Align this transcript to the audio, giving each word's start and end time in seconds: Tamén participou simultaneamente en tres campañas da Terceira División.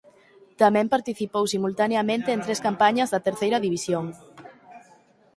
Tamén 0.61 0.91
participou 0.95 1.43
simultaneamente 1.55 2.29
en 2.35 2.39
tres 2.45 2.63
campañas 2.67 3.11
da 3.13 3.23
Terceira 3.27 3.57
División. 3.65 4.05